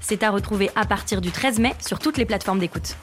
C'est 0.00 0.22
à 0.22 0.30
retrouver 0.30 0.70
à 0.74 0.84
partir 0.84 1.20
du 1.20 1.30
13 1.30 1.58
mai 1.58 1.74
sur 1.80 1.98
toutes 1.98 2.16
les 2.16 2.24
plateformes 2.24 2.58
d'écoute. 2.58 2.96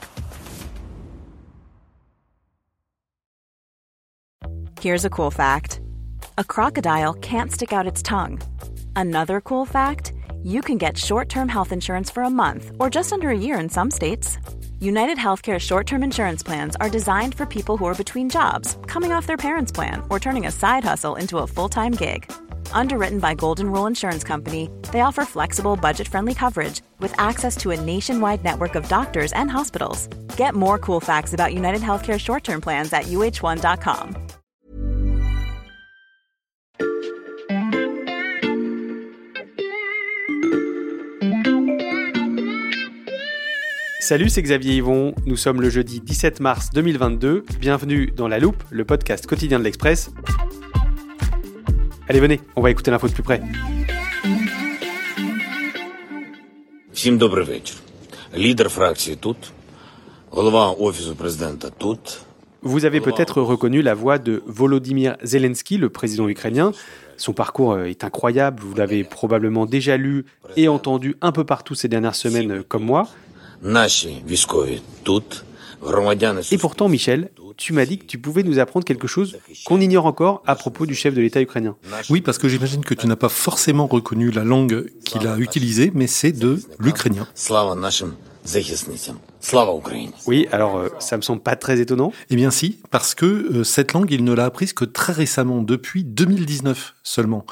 Here's 4.80 5.04
a 5.04 5.10
cool 5.10 5.30
fact 5.32 5.80
a 6.36 6.44
crocodile 6.44 7.14
can't 7.14 7.50
stick 7.50 7.72
out 7.72 7.86
its 7.86 8.00
tongue. 8.02 8.38
Another 8.94 9.40
cool 9.40 9.66
fact 9.66 10.12
you 10.44 10.60
can 10.60 10.78
get 10.78 10.96
short 10.96 11.28
term 11.28 11.48
health 11.48 11.72
insurance 11.72 12.10
for 12.10 12.22
a 12.22 12.30
month 12.30 12.70
or 12.78 12.88
just 12.88 13.12
under 13.12 13.28
a 13.30 13.38
year 13.38 13.58
in 13.58 13.68
some 13.68 13.90
states. 13.90 14.38
United 14.80 15.18
Healthcare 15.18 15.58
short 15.58 15.86
term 15.86 16.04
insurance 16.04 16.44
plans 16.44 16.76
are 16.76 16.88
designed 16.88 17.34
for 17.34 17.44
people 17.44 17.76
who 17.76 17.86
are 17.86 17.94
between 17.94 18.30
jobs, 18.30 18.76
coming 18.86 19.12
off 19.12 19.26
their 19.26 19.36
parents' 19.36 19.72
plan, 19.72 20.02
or 20.10 20.20
turning 20.20 20.46
a 20.46 20.52
side 20.52 20.84
hustle 20.84 21.16
into 21.16 21.38
a 21.38 21.46
full 21.46 21.68
time 21.68 21.92
gig. 21.92 22.30
Underwritten 22.72 23.18
by 23.18 23.34
Golden 23.34 23.70
Rule 23.70 23.86
Insurance 23.86 24.24
Company, 24.24 24.70
they 24.92 25.00
offer 25.00 25.24
flexible, 25.24 25.76
budget 25.76 26.08
friendly 26.08 26.34
coverage 26.34 26.80
with 27.00 27.12
access 27.18 27.56
to 27.56 27.72
a 27.72 27.80
nationwide 27.80 28.42
network 28.42 28.74
of 28.74 28.88
doctors 28.88 29.32
and 29.32 29.50
hospitals. 29.50 30.06
Get 30.36 30.54
more 30.54 30.78
cool 30.78 31.00
facts 31.00 31.34
about 31.34 31.52
United 31.52 31.82
Healthcare 31.82 32.18
short 32.18 32.44
term 32.44 32.60
plans 32.60 32.92
at 32.92 33.04
uh1.com. 33.04 34.16
Salut, 44.00 44.30
c'est 44.30 44.40
Xavier 44.40 44.76
Yvon. 44.76 45.14
Nous 45.26 45.36
sommes 45.36 45.60
le 45.60 45.68
jeudi 45.68 46.00
17 46.00 46.40
mars 46.40 46.70
2022. 46.72 47.44
Bienvenue 47.60 48.10
dans 48.16 48.26
La 48.26 48.38
Loupe, 48.38 48.62
le 48.70 48.86
podcast 48.86 49.26
quotidien 49.26 49.58
de 49.58 49.64
l'Express. 49.64 50.10
Allez, 52.09 52.19
venez, 52.19 52.39
on 52.55 52.61
va 52.61 52.69
écouter 52.71 52.91
l'info 52.91 53.07
de 53.07 53.13
plus 53.13 53.23
près. 53.23 53.41
Всім 56.93 57.17
добрий 57.17 57.45
вечір. 57.45 57.77
Лідер 58.37 58.69
фракції 58.69 59.15
тут, 59.15 59.37
голова 60.31 60.71
офісу 60.71 61.15
президента 61.15 61.69
тут. 61.69 62.19
Vous 62.63 62.85
avez 62.85 63.01
peut-être 63.01 63.41
reconnu 63.41 63.81
la 63.81 63.93
voix 63.93 64.17
de 64.17 64.41
Volodymyr 64.45 65.17
Zelensky, 65.21 65.77
le 65.77 65.89
président 65.89 66.29
ukrainien. 66.29 66.71
Son 67.17 67.33
parcours 67.33 67.73
euh, 67.73 67.85
est 67.85 68.05
incroyable, 68.05 68.63
vous 68.63 68.73
l'avez 68.73 69.03
probablement 69.03 69.65
déjà 69.65 69.97
lu 69.97 70.25
et 70.55 70.69
entendu 70.69 71.17
un 71.21 71.33
peu 71.33 71.43
partout 71.43 71.75
ces 71.75 71.89
dernières 71.89 72.15
semaines 72.15 72.51
euh, 72.51 72.63
comme 72.63 72.85
moi. 72.85 73.07
Наші 73.61 74.23
військові 74.29 74.81
тут, 75.03 75.43
громадяни 75.81 76.41
Et 76.41 76.57
pourtant, 76.57 76.89
Michel, 76.89 77.29
tu 77.58 77.72
m'as 77.72 77.84
dit 77.84 77.98
que 77.98 78.06
tu 78.06 78.18
pouvais 78.18 78.44
nous 78.44 78.58
apprendre 78.60 78.86
quelque 78.86 79.08
chose 79.08 79.36
qu'on 79.66 79.80
ignore 79.80 80.06
encore 80.06 80.42
à 80.46 80.54
propos 80.54 80.86
du 80.86 80.94
chef 80.94 81.12
de 81.12 81.20
l'État 81.20 81.42
ukrainien. 81.42 81.76
Oui, 82.08 82.22
parce 82.22 82.38
que 82.38 82.48
j'imagine 82.48 82.84
que 82.84 82.94
tu 82.94 83.06
n'as 83.06 83.16
pas 83.16 83.28
forcément 83.28 83.86
reconnu 83.86 84.30
la 84.30 84.44
langue 84.44 84.86
qu'il 85.04 85.26
a 85.26 85.36
utilisée, 85.36 85.90
mais 85.92 86.06
c'est 86.06 86.32
de 86.32 86.60
l'ukrainien. 86.78 87.26
Oui, 90.26 90.46
alors 90.52 90.78
euh, 90.78 90.88
ça 91.00 91.16
me 91.16 91.22
semble 91.22 91.42
pas 91.42 91.56
très 91.56 91.80
étonnant. 91.80 92.12
Eh 92.30 92.36
bien 92.36 92.50
si, 92.50 92.78
parce 92.90 93.14
que 93.14 93.26
euh, 93.26 93.64
cette 93.64 93.92
langue, 93.92 94.10
il 94.10 94.24
ne 94.24 94.32
l'a 94.32 94.46
apprise 94.46 94.72
que 94.72 94.86
très 94.86 95.12
récemment, 95.12 95.60
depuis 95.60 96.04
2019 96.04 96.94
seulement. 97.02 97.44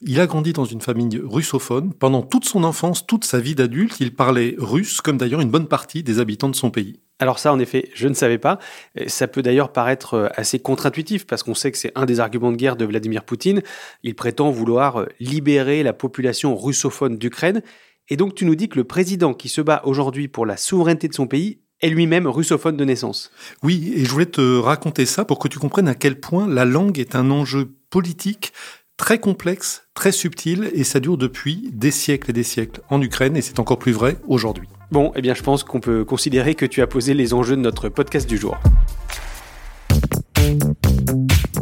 Il 0.00 0.18
a 0.20 0.26
grandi 0.26 0.52
dans 0.52 0.64
une 0.64 0.80
famille 0.80 1.20
russophone. 1.22 1.92
Pendant 1.92 2.22
toute 2.22 2.46
son 2.46 2.64
enfance, 2.64 3.06
toute 3.06 3.24
sa 3.24 3.38
vie 3.38 3.54
d'adulte, 3.54 3.96
il 4.00 4.14
parlait 4.14 4.56
russe, 4.58 5.00
comme 5.00 5.18
d'ailleurs 5.18 5.40
une 5.40 5.50
bonne 5.50 5.68
partie 5.68 6.02
des 6.02 6.18
habitants 6.18 6.48
de 6.48 6.56
son 6.56 6.70
pays. 6.70 7.00
Alors 7.20 7.38
ça, 7.38 7.52
en 7.52 7.58
effet, 7.58 7.90
je 7.94 8.08
ne 8.08 8.14
savais 8.14 8.38
pas. 8.38 8.58
Ça 9.06 9.28
peut 9.28 9.42
d'ailleurs 9.42 9.72
paraître 9.72 10.14
euh, 10.14 10.28
assez 10.34 10.58
contre-intuitif 10.58 11.26
parce 11.26 11.42
qu'on 11.42 11.54
sait 11.54 11.70
que 11.70 11.78
c'est 11.78 11.92
un 11.94 12.06
des 12.06 12.18
arguments 12.18 12.50
de 12.50 12.56
guerre 12.56 12.76
de 12.76 12.86
Vladimir 12.86 13.24
Poutine. 13.24 13.62
Il 14.02 14.14
prétend 14.14 14.50
vouloir 14.50 15.00
euh, 15.00 15.06
libérer 15.20 15.82
la 15.82 15.92
population 15.92 16.56
russophone 16.56 17.18
d'Ukraine. 17.18 17.62
Et 18.08 18.16
donc 18.16 18.34
tu 18.34 18.46
nous 18.46 18.56
dis 18.56 18.68
que 18.68 18.76
le 18.76 18.84
président 18.84 19.34
qui 19.34 19.50
se 19.50 19.60
bat 19.60 19.82
aujourd'hui 19.84 20.28
pour 20.28 20.46
la 20.46 20.56
souveraineté 20.56 21.08
de 21.08 21.14
son 21.14 21.26
pays 21.26 21.60
est 21.82 21.90
lui-même 21.90 22.26
russophone 22.26 22.76
de 22.76 22.84
naissance. 22.84 23.30
Oui, 23.62 23.92
et 23.94 24.04
je 24.04 24.10
voulais 24.10 24.26
te 24.26 24.58
raconter 24.58 25.06
ça 25.06 25.24
pour 25.24 25.38
que 25.38 25.48
tu 25.48 25.58
comprennes 25.58 25.88
à 25.88 25.94
quel 25.94 26.18
point 26.18 26.48
la 26.48 26.64
langue 26.64 26.98
est 26.98 27.14
un 27.14 27.30
enjeu 27.30 27.70
politique 27.90 28.52
très 29.00 29.18
complexe, 29.18 29.84
très 29.94 30.12
subtil, 30.12 30.70
et 30.74 30.84
ça 30.84 31.00
dure 31.00 31.16
depuis 31.16 31.70
des 31.72 31.90
siècles 31.90 32.28
et 32.30 32.32
des 32.34 32.42
siècles 32.42 32.82
en 32.90 33.00
Ukraine, 33.00 33.34
et 33.34 33.40
c'est 33.40 33.58
encore 33.58 33.78
plus 33.78 33.92
vrai 33.92 34.18
aujourd'hui. 34.28 34.68
Bon, 34.92 35.10
eh 35.16 35.22
bien 35.22 35.32
je 35.32 35.42
pense 35.42 35.64
qu'on 35.64 35.80
peut 35.80 36.04
considérer 36.04 36.54
que 36.54 36.66
tu 36.66 36.82
as 36.82 36.86
posé 36.86 37.14
les 37.14 37.32
enjeux 37.32 37.56
de 37.56 37.62
notre 37.62 37.88
podcast 37.88 38.28
du 38.28 38.36
jour. 38.36 38.58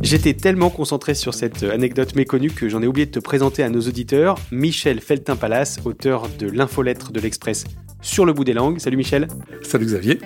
J'étais 0.03 0.35
tellement 0.35 0.69
concentré 0.69 1.15
sur 1.15 1.33
cette 1.33 1.63
anecdote 1.63 2.17
méconnue 2.17 2.51
que 2.51 2.69
j'en 2.69 2.83
ai 2.83 2.89
oublié 2.89 3.07
de 3.07 3.13
te 3.13 3.21
présenter 3.21 3.63
à 3.63 3.71
nos 3.71 3.83
auditeurs 3.83 4.37
Michel 4.51 5.01
Feltin-Palas, 5.01 5.79
auteur 5.85 6.29
de 6.41 6.51
l'infolettre 6.51 7.13
de 7.13 7.21
l'Express 7.21 7.67
sur 8.03 8.27
le 8.27 8.33
bout 8.33 8.45
des 8.45 8.53
langues. 8.53 8.81
Salut 8.81 8.97
Michel. 8.97 9.29
Salut 9.63 9.87
Xavier. 9.87 10.19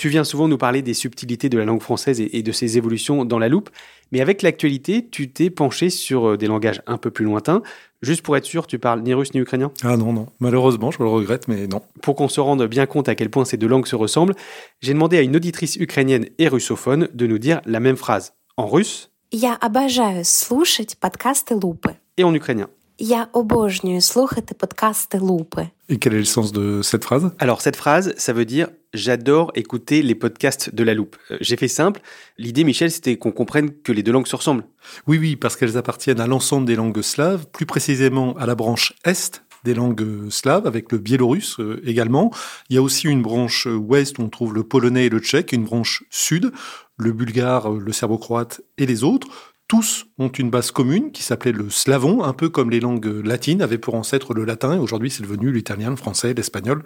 Tu 0.00 0.10
viens 0.10 0.24
souvent 0.24 0.46
nous 0.46 0.58
parler 0.58 0.82
des 0.82 0.92
subtilités 0.92 1.48
de 1.48 1.56
la 1.56 1.64
langue 1.64 1.80
française 1.80 2.20
et 2.20 2.36
et 2.38 2.42
de 2.42 2.52
ses 2.52 2.76
évolutions 2.76 3.24
dans 3.24 3.38
la 3.38 3.48
loupe, 3.48 3.70
mais 4.12 4.20
avec 4.20 4.42
l'actualité, 4.42 5.08
tu 5.10 5.30
t'es 5.30 5.48
penché 5.48 5.88
sur 5.88 6.28
euh, 6.32 6.36
des 6.36 6.46
langages 6.46 6.82
un 6.86 6.98
peu 6.98 7.10
plus 7.10 7.24
lointains. 7.24 7.62
Juste 8.02 8.20
pour 8.22 8.36
être 8.36 8.44
sûr, 8.44 8.66
tu 8.66 8.78
parles 8.78 9.00
ni 9.00 9.14
russe 9.14 9.32
ni 9.32 9.40
ukrainien 9.40 9.72
Ah 9.82 9.96
non, 9.96 10.12
non, 10.12 10.26
malheureusement, 10.38 10.90
je 10.90 10.98
le 11.02 11.08
regrette, 11.08 11.48
mais 11.48 11.66
non. 11.66 11.80
Pour 12.02 12.14
qu'on 12.14 12.28
se 12.28 12.40
rende 12.40 12.66
bien 12.66 12.84
compte 12.84 13.08
à 13.08 13.14
quel 13.14 13.30
point 13.30 13.46
ces 13.46 13.56
deux 13.56 13.68
langues 13.68 13.86
se 13.86 13.96
ressemblent, 13.96 14.34
j'ai 14.82 14.92
demandé 14.92 15.16
à 15.16 15.22
une 15.22 15.34
auditrice 15.34 15.76
ukrainienne 15.76 16.26
et 16.38 16.48
russophone 16.48 17.08
de 17.14 17.26
nous 17.26 17.38
dire 17.38 17.62
la 17.64 17.80
même 17.80 17.96
phrase 17.96 18.34
en 18.58 18.66
russe 18.66 19.10
Я 19.32 19.54
обожаю 19.62 20.24
слушать 20.24 20.94
подкасты 21.00 21.54
Лупи. 21.54 21.94
et 22.18 22.24
en 22.24 22.34
ukrainien. 22.34 22.68
Я 23.00 23.28
обожнюю 23.32 24.00
слухати 24.00 24.54
подкасти 24.54 25.18
Лупи. 25.18 25.68
Et 25.88 25.98
quel 25.98 26.14
est 26.14 26.18
le 26.18 26.24
sens 26.24 26.50
de 26.50 26.80
cette 26.82 27.04
phrase 27.04 27.30
Alors 27.38 27.60
cette 27.60 27.76
phrase, 27.76 28.14
ça 28.16 28.32
veut 28.32 28.46
dire 28.46 28.68
j'adore 28.94 29.52
écouter 29.54 30.02
les 30.02 30.14
podcasts 30.14 30.74
de 30.74 30.82
la 30.82 30.94
loupe. 30.94 31.16
Euh, 31.30 31.36
J'ai 31.40 31.56
fait 31.56 31.68
simple. 31.68 32.00
L'idée, 32.38 32.64
Michel, 32.64 32.90
c'était 32.90 33.16
qu'on 33.18 33.32
comprenne 33.32 33.70
que 33.70 33.92
les 33.92 34.02
deux 34.02 34.12
langues 34.12 34.26
se 34.26 34.34
ressemblent. 34.36 34.64
Oui, 35.06 35.18
oui, 35.18 35.36
parce 35.36 35.56
qu'elles 35.56 35.76
appartiennent 35.76 36.20
à 36.20 36.26
l'ensemble 36.26 36.66
des 36.66 36.74
langues 36.74 37.02
slaves, 37.02 37.46
plus 37.52 37.66
précisément 37.66 38.34
à 38.38 38.46
la 38.46 38.54
branche 38.54 38.94
Est 39.04 39.42
des 39.66 39.74
langues 39.74 40.30
slaves, 40.30 40.66
avec 40.66 40.92
le 40.92 40.98
biélorusse 40.98 41.58
euh, 41.60 41.82
également. 41.84 42.30
Il 42.70 42.76
y 42.76 42.78
a 42.78 42.82
aussi 42.82 43.08
une 43.08 43.22
branche 43.22 43.66
euh, 43.66 43.74
ouest 43.74 44.18
où 44.18 44.22
on 44.22 44.28
trouve 44.28 44.54
le 44.54 44.62
polonais 44.62 45.06
et 45.06 45.08
le 45.08 45.18
tchèque, 45.18 45.52
une 45.52 45.64
branche 45.64 46.04
sud, 46.08 46.52
le 46.96 47.12
bulgare, 47.12 47.72
euh, 47.72 47.78
le 47.78 47.92
serbo-croate 47.92 48.62
et 48.78 48.86
les 48.86 49.04
autres. 49.04 49.28
Tous 49.71 50.05
ont 50.17 50.27
une 50.27 50.49
base 50.49 50.69
commune 50.71 51.13
qui 51.13 51.23
s'appelait 51.23 51.53
le 51.53 51.69
slavon, 51.69 52.25
un 52.25 52.33
peu 52.33 52.49
comme 52.49 52.69
les 52.69 52.81
langues 52.81 53.05
latines 53.23 53.61
avaient 53.61 53.77
pour 53.77 53.95
ancêtre 53.95 54.33
le 54.33 54.43
latin, 54.43 54.73
et 54.73 54.77
aujourd'hui 54.77 55.09
c'est 55.09 55.23
devenu 55.23 55.49
l'italien, 55.49 55.91
le 55.91 55.95
français, 55.95 56.33
l'espagnol, 56.33 56.83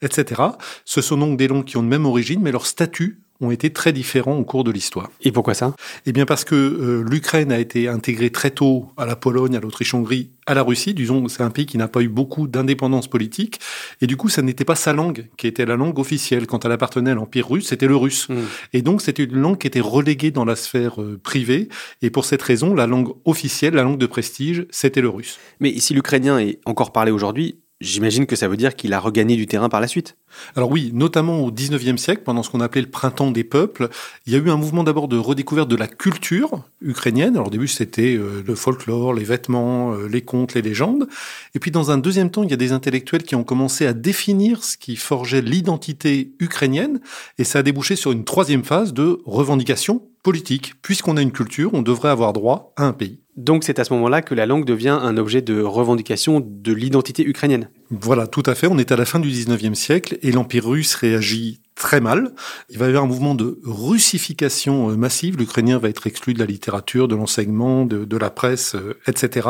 etc. 0.00 0.40
Ce 0.86 1.02
sont 1.02 1.18
donc 1.18 1.36
des 1.36 1.46
langues 1.46 1.66
qui 1.66 1.76
ont 1.76 1.82
de 1.82 1.88
même 1.88 2.06
origine, 2.06 2.40
mais 2.40 2.50
leurs 2.50 2.64
statuts 2.64 3.20
ont 3.42 3.50
été 3.50 3.72
très 3.72 3.92
différents 3.92 4.36
au 4.36 4.44
cours 4.44 4.64
de 4.64 4.70
l'histoire. 4.70 5.10
Et 5.20 5.32
pourquoi 5.32 5.54
ça? 5.54 5.74
Eh 6.06 6.12
bien 6.12 6.24
parce 6.24 6.44
que 6.44 6.54
euh, 6.54 7.04
l'Ukraine 7.08 7.52
a 7.52 7.58
été 7.58 7.88
intégrée 7.88 8.30
très 8.30 8.50
tôt 8.50 8.86
à 8.96 9.04
la 9.04 9.16
Pologne, 9.16 9.56
à 9.56 9.60
l'Autriche-Hongrie, 9.60 10.30
à 10.46 10.54
la 10.54 10.62
Russie. 10.62 10.94
Disons, 10.94 11.28
c'est 11.28 11.42
un 11.42 11.50
pays 11.50 11.66
qui 11.66 11.76
n'a 11.76 11.88
pas 11.88 12.00
eu 12.00 12.08
beaucoup 12.08 12.46
d'indépendance 12.46 13.08
politique. 13.08 13.60
Et 14.00 14.06
du 14.06 14.16
coup, 14.16 14.28
ça 14.28 14.42
n'était 14.42 14.64
pas 14.64 14.76
sa 14.76 14.92
langue 14.92 15.28
qui 15.36 15.46
était 15.46 15.66
la 15.66 15.76
langue 15.76 15.98
officielle. 15.98 16.46
Quand 16.46 16.64
elle 16.64 16.72
appartenait 16.72 17.10
à 17.10 17.14
l'Empire 17.14 17.48
russe, 17.48 17.66
c'était 17.68 17.88
le 17.88 17.96
russe. 17.96 18.28
Mm. 18.28 18.34
Et 18.72 18.82
donc, 18.82 19.02
c'était 19.02 19.24
une 19.24 19.40
langue 19.40 19.58
qui 19.58 19.66
était 19.66 19.80
reléguée 19.80 20.30
dans 20.30 20.44
la 20.44 20.56
sphère 20.56 21.00
euh, 21.02 21.20
privée. 21.22 21.68
Et 22.00 22.10
pour 22.10 22.24
cette 22.24 22.42
raison, 22.42 22.74
la 22.74 22.86
langue 22.86 23.12
officielle, 23.24 23.74
la 23.74 23.82
langue 23.82 23.98
de 23.98 24.06
prestige, 24.06 24.66
c'était 24.70 25.00
le 25.00 25.08
russe. 25.08 25.38
Mais 25.60 25.78
si 25.78 25.94
l'ukrainien 25.94 26.38
est 26.38 26.60
encore 26.64 26.92
parlé 26.92 27.10
aujourd'hui, 27.10 27.58
j'imagine 27.82 28.26
que 28.26 28.36
ça 28.36 28.48
veut 28.48 28.56
dire 28.56 28.76
qu'il 28.76 28.92
a 28.94 29.00
regagné 29.00 29.36
du 29.36 29.46
terrain 29.46 29.68
par 29.68 29.80
la 29.80 29.88
suite. 29.88 30.16
Alors 30.56 30.70
oui, 30.70 30.90
notamment 30.94 31.40
au 31.40 31.50
19e 31.50 31.96
siècle, 31.96 32.22
pendant 32.24 32.42
ce 32.42 32.50
qu'on 32.50 32.60
appelait 32.60 32.80
le 32.80 32.90
printemps 32.90 33.30
des 33.30 33.44
peuples, 33.44 33.88
il 34.26 34.32
y 34.32 34.36
a 34.36 34.38
eu 34.38 34.50
un 34.50 34.56
mouvement 34.56 34.84
d'abord 34.84 35.08
de 35.08 35.18
redécouverte 35.18 35.68
de 35.68 35.76
la 35.76 35.86
culture 35.86 36.64
ukrainienne. 36.80 37.34
Alors 37.34 37.48
au 37.48 37.50
début, 37.50 37.68
c'était 37.68 38.14
euh, 38.14 38.42
le 38.46 38.54
folklore, 38.54 39.12
les 39.12 39.24
vêtements, 39.24 39.92
euh, 39.92 40.08
les 40.08 40.22
contes, 40.22 40.54
les 40.54 40.62
légendes. 40.62 41.08
Et 41.54 41.58
puis 41.58 41.70
dans 41.70 41.90
un 41.90 41.98
deuxième 41.98 42.30
temps, 42.30 42.44
il 42.44 42.50
y 42.50 42.54
a 42.54 42.56
des 42.56 42.72
intellectuels 42.72 43.24
qui 43.24 43.34
ont 43.34 43.44
commencé 43.44 43.86
à 43.86 43.92
définir 43.92 44.64
ce 44.64 44.76
qui 44.76 44.96
forgeait 44.96 45.42
l'identité 45.42 46.32
ukrainienne. 46.38 47.00
Et 47.38 47.44
ça 47.44 47.58
a 47.58 47.62
débouché 47.62 47.96
sur 47.96 48.12
une 48.12 48.24
troisième 48.24 48.64
phase 48.64 48.94
de 48.94 49.20
revendication 49.24 50.02
politique. 50.22 50.74
Puisqu'on 50.82 51.16
a 51.16 51.22
une 51.22 51.32
culture, 51.32 51.70
on 51.74 51.82
devrait 51.82 52.10
avoir 52.10 52.32
droit 52.32 52.72
à 52.76 52.84
un 52.84 52.92
pays. 52.92 53.20
Donc 53.36 53.64
c'est 53.64 53.78
à 53.78 53.84
ce 53.84 53.92
moment-là 53.94 54.20
que 54.20 54.34
la 54.34 54.44
langue 54.44 54.66
devient 54.66 54.98
un 55.00 55.16
objet 55.16 55.40
de 55.40 55.62
revendication 55.62 56.42
de 56.44 56.72
l'identité 56.72 57.26
ukrainienne. 57.26 57.70
Voilà, 57.90 58.26
tout 58.26 58.42
à 58.44 58.54
fait. 58.54 58.66
On 58.66 58.78
est 58.78 58.92
à 58.92 58.96
la 58.96 59.06
fin 59.06 59.20
du 59.20 59.30
19e 59.30 59.74
siècle 59.74 60.18
et 60.22 60.32
l'Empire 60.32 60.66
russe 60.66 60.94
réagit 60.94 61.61
très 61.74 62.00
mal. 62.00 62.32
Il 62.70 62.78
va 62.78 62.86
y 62.86 62.88
avoir 62.88 63.04
un 63.04 63.06
mouvement 63.06 63.34
de 63.34 63.58
russification 63.64 64.90
euh, 64.90 64.96
massive. 64.96 65.36
L'ukrainien 65.36 65.78
va 65.78 65.88
être 65.88 66.06
exclu 66.06 66.34
de 66.34 66.38
la 66.38 66.44
littérature, 66.44 67.08
de 67.08 67.16
l'enseignement, 67.16 67.84
de, 67.84 68.04
de, 68.04 68.16
la 68.16 68.30
presse, 68.30 68.74
euh, 68.74 68.98
etc. 69.06 69.48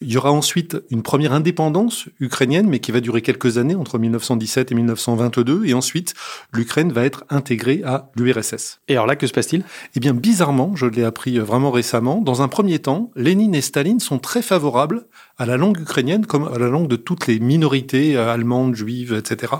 Il 0.00 0.12
y 0.12 0.16
aura 0.16 0.32
ensuite 0.32 0.76
une 0.90 1.02
première 1.02 1.32
indépendance 1.32 2.06
ukrainienne, 2.20 2.68
mais 2.68 2.80
qui 2.80 2.92
va 2.92 3.00
durer 3.00 3.22
quelques 3.22 3.58
années, 3.58 3.74
entre 3.74 3.98
1917 3.98 4.72
et 4.72 4.74
1922. 4.74 5.66
Et 5.66 5.74
ensuite, 5.74 6.14
l'Ukraine 6.52 6.92
va 6.92 7.04
être 7.04 7.24
intégrée 7.28 7.82
à 7.84 8.10
l'URSS. 8.16 8.80
Et 8.88 8.94
alors 8.94 9.06
là, 9.06 9.16
que 9.16 9.26
se 9.26 9.32
passe-t-il? 9.32 9.64
Eh 9.94 10.00
bien, 10.00 10.14
bizarrement, 10.14 10.74
je 10.74 10.86
l'ai 10.86 11.04
appris 11.04 11.38
euh, 11.38 11.42
vraiment 11.42 11.70
récemment, 11.70 12.20
dans 12.20 12.42
un 12.42 12.48
premier 12.48 12.78
temps, 12.78 13.10
Lénine 13.14 13.54
et 13.54 13.60
Staline 13.60 14.00
sont 14.00 14.18
très 14.18 14.42
favorables 14.42 15.06
à 15.36 15.46
la 15.46 15.56
langue 15.56 15.78
ukrainienne 15.78 16.26
comme 16.26 16.48
à 16.52 16.58
la 16.58 16.68
langue 16.68 16.88
de 16.88 16.96
toutes 16.96 17.26
les 17.26 17.38
minorités 17.38 18.16
allemandes, 18.16 18.74
juives, 18.74 19.14
etc 19.14 19.54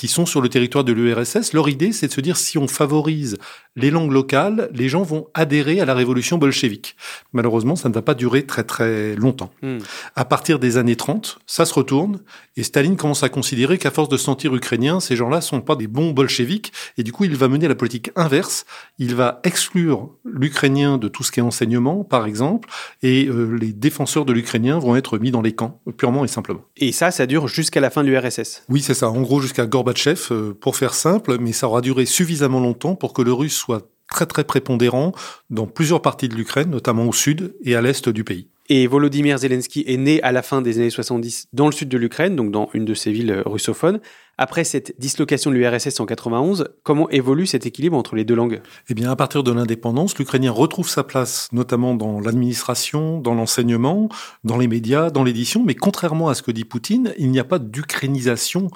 qui 0.00 0.08
sont 0.08 0.24
sur 0.24 0.40
le 0.40 0.48
territoire 0.48 0.82
de 0.82 0.94
l'URSS, 0.94 1.52
leur 1.52 1.68
idée, 1.68 1.92
c'est 1.92 2.06
de 2.06 2.12
se 2.12 2.22
dire 2.22 2.38
si 2.38 2.56
on 2.56 2.66
favorise 2.66 3.36
les 3.76 3.90
langues 3.90 4.12
locales, 4.12 4.70
les 4.72 4.88
gens 4.88 5.02
vont 5.02 5.26
adhérer 5.34 5.78
à 5.78 5.84
la 5.84 5.94
révolution 5.94 6.38
bolchevique. 6.38 6.96
Malheureusement, 7.34 7.76
ça 7.76 7.90
ne 7.90 7.94
va 7.94 8.00
pas 8.00 8.14
durer 8.14 8.46
très 8.46 8.64
très 8.64 9.14
longtemps. 9.14 9.50
Hmm. 9.60 9.78
À 10.16 10.24
partir 10.24 10.58
des 10.58 10.78
années 10.78 10.96
30, 10.96 11.38
ça 11.46 11.66
se 11.66 11.74
retourne 11.74 12.20
et 12.56 12.62
Staline 12.62 12.96
commence 12.96 13.22
à 13.22 13.28
considérer 13.28 13.76
qu'à 13.76 13.90
force 13.90 14.08
de 14.08 14.16
se 14.16 14.24
sentir 14.24 14.54
ukrainien, 14.54 15.00
ces 15.00 15.16
gens-là 15.16 15.42
sont 15.42 15.60
pas 15.60 15.76
des 15.76 15.86
bons 15.86 16.12
bolcheviques 16.12 16.72
et 16.96 17.02
du 17.02 17.12
coup, 17.12 17.24
il 17.24 17.36
va 17.36 17.48
mener 17.48 17.68
la 17.68 17.74
politique 17.74 18.10
inverse. 18.16 18.64
Il 18.98 19.14
va 19.14 19.40
exclure 19.44 20.08
l'ukrainien 20.24 20.96
de 20.96 21.08
tout 21.08 21.24
ce 21.24 21.30
qui 21.30 21.40
est 21.40 21.42
enseignement, 21.42 22.04
par 22.04 22.24
exemple, 22.24 22.70
et 23.02 23.26
euh, 23.26 23.54
les 23.54 23.74
défenseurs 23.74 24.24
de 24.24 24.32
l'ukrainien 24.32 24.78
vont 24.78 24.96
être 24.96 25.18
mis 25.18 25.30
dans 25.30 25.42
les 25.42 25.52
camps, 25.52 25.80
purement 25.98 26.24
et 26.24 26.28
simplement. 26.28 26.62
Et 26.78 26.90
ça, 26.92 27.10
ça 27.10 27.26
dure 27.26 27.48
jusqu'à 27.48 27.80
la 27.80 27.90
fin 27.90 28.02
de 28.02 28.08
l'URSS 28.08 28.64
Oui, 28.70 28.80
c'est 28.80 28.94
ça. 28.94 29.10
En 29.10 29.20
gros, 29.20 29.40
jusqu'à 29.40 29.66
Gorbatchev, 29.66 29.89
euh, 30.32 30.54
pour 30.60 30.76
faire 30.76 30.94
simple, 30.94 31.38
mais 31.40 31.52
ça 31.52 31.66
aura 31.66 31.80
duré 31.80 32.06
suffisamment 32.06 32.60
longtemps 32.60 32.94
pour 32.94 33.12
que 33.12 33.22
le 33.22 33.32
russe 33.32 33.56
soit 33.56 33.88
très 34.10 34.26
très 34.26 34.44
prépondérant 34.44 35.12
dans 35.50 35.66
plusieurs 35.66 36.02
parties 36.02 36.28
de 36.28 36.34
l'Ukraine, 36.34 36.70
notamment 36.70 37.04
au 37.04 37.12
sud 37.12 37.54
et 37.62 37.76
à 37.76 37.80
l'est 37.80 38.08
du 38.08 38.24
pays. 38.24 38.48
Et 38.72 38.86
Volodymyr 38.86 39.36
Zelensky 39.36 39.82
est 39.88 39.96
né 39.96 40.22
à 40.22 40.30
la 40.30 40.42
fin 40.42 40.62
des 40.62 40.78
années 40.78 40.90
70 40.90 41.48
dans 41.52 41.66
le 41.66 41.72
sud 41.72 41.88
de 41.88 41.98
l'Ukraine, 41.98 42.36
donc 42.36 42.52
dans 42.52 42.70
une 42.72 42.84
de 42.84 42.94
ces 42.94 43.10
villes 43.10 43.32
euh, 43.32 43.42
russophones. 43.44 44.00
Après 44.38 44.62
cette 44.62 44.94
dislocation 44.98 45.50
de 45.50 45.56
l'URSS 45.56 45.98
en 45.98 46.06
91, 46.06 46.68
comment 46.84 47.10
évolue 47.10 47.46
cet 47.46 47.66
équilibre 47.66 47.96
entre 47.96 48.14
les 48.14 48.24
deux 48.24 48.36
langues? 48.36 48.62
Eh 48.88 48.94
bien, 48.94 49.10
à 49.10 49.16
partir 49.16 49.42
de 49.42 49.50
l'indépendance, 49.50 50.16
l'Ukrainien 50.16 50.52
retrouve 50.52 50.88
sa 50.88 51.02
place, 51.02 51.48
notamment 51.52 51.94
dans 51.94 52.20
l'administration, 52.20 53.18
dans 53.18 53.34
l'enseignement, 53.34 54.08
dans 54.44 54.56
les 54.56 54.68
médias, 54.68 55.10
dans 55.10 55.24
l'édition. 55.24 55.64
Mais 55.64 55.74
contrairement 55.74 56.28
à 56.28 56.34
ce 56.34 56.42
que 56.42 56.52
dit 56.52 56.64
Poutine, 56.64 57.12
il 57.18 57.30
n'y 57.30 57.40
a 57.40 57.44
pas 57.44 57.58
d'ukrainisation 57.58 58.70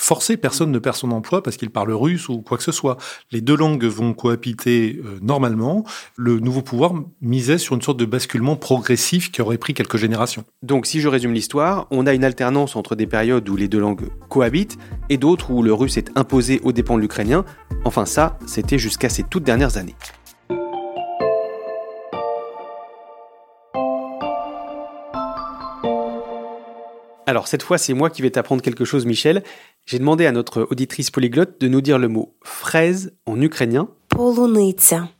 forcer 0.00 0.36
personne 0.36 0.72
ne 0.72 0.78
perd 0.78 0.96
son 0.96 1.10
emploi 1.12 1.42
parce 1.42 1.56
qu'il 1.56 1.70
parle 1.70 1.92
russe 1.92 2.28
ou 2.28 2.40
quoi 2.40 2.56
que 2.56 2.62
ce 2.62 2.72
soit. 2.72 2.96
Les 3.30 3.40
deux 3.40 3.56
langues 3.56 3.84
vont 3.84 4.14
cohabiter 4.14 5.00
euh, 5.04 5.18
normalement. 5.20 5.84
Le 6.16 6.40
nouveau 6.40 6.62
pouvoir 6.62 6.94
misait 7.20 7.58
sur 7.58 7.74
une 7.74 7.82
sorte 7.82 7.98
de 7.98 8.06
basculement 8.06 8.56
progressif 8.56 9.30
qui 9.30 9.42
aurait 9.42 9.58
pris 9.58 9.74
quelques 9.74 9.98
générations. 9.98 10.44
Donc 10.62 10.86
si 10.86 11.00
je 11.00 11.08
résume 11.08 11.32
l'histoire, 11.32 11.86
on 11.90 12.06
a 12.06 12.14
une 12.14 12.24
alternance 12.24 12.76
entre 12.76 12.96
des 12.96 13.06
périodes 13.06 13.48
où 13.48 13.56
les 13.56 13.68
deux 13.68 13.80
langues 13.80 14.08
cohabitent 14.28 14.78
et 15.10 15.18
d'autres 15.18 15.50
où 15.50 15.62
le 15.62 15.74
russe 15.74 15.96
est 15.96 16.10
imposé 16.16 16.60
aux 16.64 16.72
dépens 16.72 16.96
de 16.96 17.02
l'ukrainien. 17.02 17.44
Enfin 17.84 18.06
ça, 18.06 18.38
c'était 18.46 18.78
jusqu'à 18.78 19.08
ces 19.08 19.22
toutes 19.22 19.44
dernières 19.44 19.76
années. 19.76 19.96
Alors 27.30 27.46
cette 27.46 27.62
fois, 27.62 27.78
c'est 27.78 27.94
moi 27.94 28.10
qui 28.10 28.22
vais 28.22 28.30
t'apprendre 28.30 28.60
quelque 28.60 28.84
chose, 28.84 29.06
Michel. 29.06 29.44
J'ai 29.85 29.99
demandé 29.99 30.25
à 30.25 30.31
notre 30.31 30.67
auditrice 30.71 31.11
polyglotte 31.11 31.61
de 31.61 31.67
nous 31.67 31.81
dire 31.81 31.99
le 31.99 32.07
mot 32.07 32.33
fraise 32.41 33.13
en 33.27 33.39
ukrainien. 33.39 33.87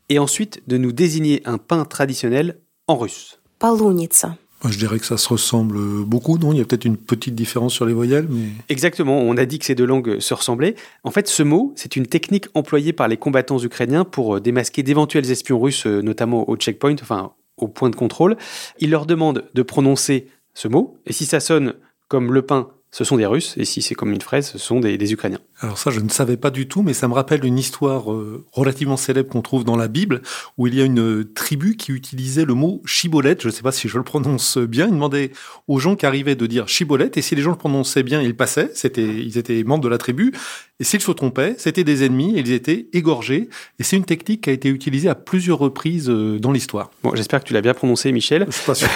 Et 0.10 0.18
ensuite 0.18 0.64
de 0.68 0.78
nous 0.78 0.92
désigner 0.92 1.44
un 1.46 1.60
pain 1.60 1.86
traditionnel 1.86 2.60
en 2.88 2.96
russe. 2.96 3.40
Полуница. 3.60 4.38
je 4.68 4.78
dirais 4.78 4.98
que 4.98 5.06
ça 5.06 5.18
se 5.18 5.30
ressemble 5.30 5.78
beaucoup, 6.04 6.40
non 6.40 6.52
Il 6.52 6.58
y 6.58 6.62
a 6.62 6.66
peut-être 6.66 6.86
une 6.86 6.98
petite 6.98 7.36
différence 7.36 7.74
sur 7.74 7.86
les 7.86 7.94
voyelles, 7.94 8.28
mais... 8.28 8.48
Exactement, 8.70 9.20
on 9.20 9.38
a 9.38 9.46
dit 9.46 9.60
que 9.60 9.66
ces 9.66 9.76
deux 9.76 9.86
langues 9.86 10.20
se 10.20 10.34
ressemblaient. 10.34 10.76
En 11.04 11.12
fait, 11.12 11.28
ce 11.28 11.44
mot, 11.44 11.74
c'est 11.76 11.96
une 11.96 12.08
technique 12.08 12.48
employée 12.56 12.92
par 12.92 13.08
les 13.08 13.18
combattants 13.18 13.60
ukrainiens 13.60 14.04
pour 14.04 14.38
euh, 14.38 14.40
démasquer 14.40 14.82
d'éventuels 14.82 15.30
espions 15.30 15.60
russes, 15.60 15.86
euh, 15.86 16.02
notamment 16.02 16.50
au 16.50 16.58
checkpoint, 16.58 16.96
enfin 17.02 17.34
au 17.58 17.68
point 17.68 17.92
de 17.92 17.96
contrôle. 17.96 18.36
Ils 18.80 18.90
leur 18.90 19.06
demandent 19.06 19.46
de 19.54 19.62
prononcer 19.62 20.28
ce 20.56 20.68
mot, 20.68 20.98
et 21.06 21.14
si 21.14 21.26
ça 21.26 21.40
sonne 21.40 21.76
comme 22.08 22.34
le 22.34 22.42
pain, 22.42 22.70
ce 22.93 23.05
sont 23.05 23.17
des 23.17 23.27
Russes, 23.27 23.55
et 23.57 23.65
si 23.65 23.83
c'est 23.83 23.95
comme 23.95 24.13
une 24.13 24.21
fraise, 24.21 24.49
ce 24.51 24.59
sont 24.59 24.81
des, 24.81 25.13
Ukrainiens. 25.13 25.39
Alors 25.61 25.79
ça, 25.79 25.91
je 25.91 26.01
ne 26.01 26.09
savais 26.09 26.37
pas 26.37 26.51
du 26.51 26.67
tout, 26.67 26.83
mais 26.83 26.93
ça 26.93 27.07
me 27.07 27.15
rappelle 27.15 27.45
une 27.45 27.59
histoire 27.59 28.13
euh, 28.13 28.45
relativement 28.53 28.97
célèbre 28.97 29.29
qu'on 29.29 29.43
trouve 29.43 29.65
dans 29.65 29.77
la 29.77 29.87
Bible, 29.87 30.23
où 30.59 30.67
il 30.67 30.75
y 30.75 30.81
a 30.81 30.85
une 30.85 31.25
tribu 31.33 31.77
qui 31.77 31.93
utilisait 31.93 32.45
le 32.45 32.55
mot 32.55 32.83
chibolette, 32.85 33.43
je 33.43 33.49
ne 33.49 33.53
sais 33.53 33.63
pas 33.63 33.73
si 33.73 33.89
je 33.89 33.97
le 33.97 34.03
prononce 34.03 34.59
bien, 34.59 34.87
il 34.87 34.93
demandait 34.93 35.31
aux 35.69 35.79
gens 35.79 35.95
qui 35.95 36.05
arrivaient 36.05 36.35
de 36.35 36.47
dire 36.47 36.67
chibolette, 36.67 37.17
et 37.17 37.23
si 37.23 37.37
les 37.37 37.43
gens 37.43 37.53
le 37.53 37.57
prononçaient 37.57 38.03
bien, 38.03 38.23
ils 38.23 38.37
passaient, 38.37 38.71
c'était, 38.75 39.07
ils 39.07 39.39
étaient 39.39 39.63
membres 39.63 39.85
de 39.85 39.89
la 39.89 39.99
tribu, 39.99 40.33
et 40.81 40.85
s'ils 40.85 41.01
se 41.01 41.11
trompaient, 41.13 41.55
c'était 41.59 41.85
des 41.85 42.05
ennemis, 42.05 42.35
et 42.37 42.41
ils 42.41 42.53
étaient 42.53 42.89
égorgés, 42.95 43.51
et 43.79 43.83
c'est 43.83 43.97
une 43.97 44.07
technique 44.07 44.45
qui 44.45 44.51
a 44.51 44.53
été 44.55 44.71
utilisée 44.71 45.11
à 45.11 45.15
plusieurs 45.15 45.59
reprises 45.59 46.09
euh, 46.09 46.39
dans 46.39 46.53
l'histoire. 46.53 46.91
Bon, 47.03 47.15
j'espère 47.15 47.41
que 47.41 47.47
tu 47.47 47.53
l'as 47.53 47.61
bien 47.61 47.75
prononcé, 47.75 48.11
Michel. 48.13 48.47
Je 48.49 48.53
suis 48.57 48.67
pas 48.67 48.75
sûr. 48.75 48.89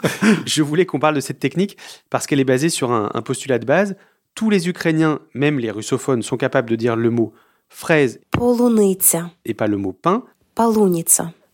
je 0.46 0.62
voulais 0.62 0.86
qu'on 0.86 1.00
parle 1.00 1.16
de 1.16 1.20
cette 1.20 1.40
technique, 1.40 1.76
parce 2.10 2.28
qu'elle 2.28 2.38
est 2.38 2.44
basée 2.44 2.68
sur 2.68 2.92
un, 2.92 3.10
un 3.12 3.22
postulat 3.22 3.58
de 3.58 3.66
base, 3.66 3.96
tous 4.36 4.50
les 4.50 4.68
Ukrainiens, 4.68 5.18
même 5.34 5.58
les 5.58 5.72
russophones, 5.72 6.22
sont 6.22 6.36
capables 6.36 6.70
de 6.70 6.76
dire 6.76 6.94
le 6.94 7.10
mot 7.10 7.34
fraise 7.68 8.20
et 9.44 9.54
pas 9.54 9.66
le 9.66 9.76
mot 9.76 9.92
pain. 9.92 10.24